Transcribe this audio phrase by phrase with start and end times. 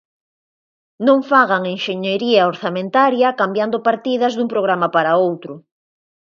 [1.07, 5.53] Non fagan enxeñería orzamentaria cambiando partidas dun programa para outro.